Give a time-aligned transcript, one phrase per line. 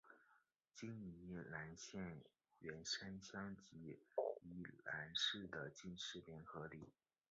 [0.73, 2.23] 今宜兰县
[2.57, 3.99] 员山乡及
[4.41, 6.89] 宜兰市的进士联合里。